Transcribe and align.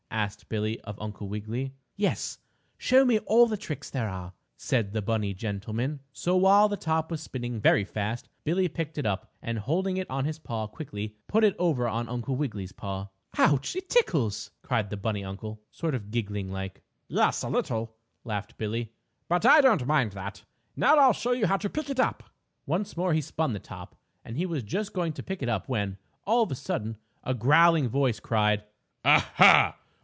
asked 0.13 0.49
Billie, 0.49 0.79
of 0.81 0.99
Uncle 1.01 1.29
Wiggily. 1.29 1.73
"Yes, 1.95 2.37
show 2.77 3.05
me 3.05 3.17
all 3.19 3.47
the 3.47 3.55
tricks 3.57 3.89
there 3.89 4.09
are," 4.09 4.33
said 4.57 4.91
the 4.91 5.01
bunny 5.01 5.33
gentleman. 5.33 6.01
So, 6.11 6.35
while 6.35 6.67
the 6.67 6.75
top 6.77 7.09
was 7.09 7.21
spinning 7.23 7.61
very 7.61 7.85
fast, 7.85 8.27
Billie 8.43 8.67
picked 8.67 8.97
it 8.97 9.05
up, 9.05 9.31
and, 9.41 9.57
holding 9.57 9.95
it 9.95 10.07
on 10.11 10.25
his 10.25 10.37
paw, 10.37 10.67
quickly 10.67 11.15
put 11.27 11.45
it 11.45 11.55
over 11.57 11.87
on 11.87 12.09
Uncle 12.09 12.35
Wiggily's 12.35 12.73
paw. 12.73 13.07
"Ouch! 13.37 13.73
It 13.77 13.89
tickles!" 13.89 14.51
cried 14.61 14.89
the 14.89 14.97
bunny 14.97 15.23
uncle, 15.23 15.61
sort 15.71 15.95
of 15.95 16.11
giggling 16.11 16.51
like. 16.51 16.83
"Yes, 17.07 17.41
a 17.41 17.49
little," 17.49 17.95
laughed 18.25 18.57
Billie, 18.57 18.91
"but 19.29 19.45
I 19.45 19.61
don't 19.61 19.87
mind 19.87 20.11
that. 20.11 20.43
Now 20.75 20.97
I'll 20.97 21.13
show 21.13 21.31
you 21.31 21.47
how 21.47 21.57
to 21.57 21.69
pick 21.69 21.89
it 21.89 22.01
up." 22.01 22.21
Once 22.67 22.97
more 22.97 23.13
he 23.13 23.21
spun 23.21 23.53
the 23.53 23.59
top, 23.59 23.95
and 24.25 24.37
he 24.37 24.45
was 24.45 24.61
just 24.61 24.93
going 24.93 25.13
to 25.13 25.23
pick 25.23 25.41
it 25.41 25.49
up 25.49 25.69
when, 25.69 25.97
all 26.25 26.43
of 26.43 26.51
a 26.51 26.55
sudden, 26.55 26.97
a 27.23 27.33
growling 27.33 27.87
voice 27.87 28.19
cried: 28.19 28.63
"Ah, 29.05 29.31
ha! 29.35 29.75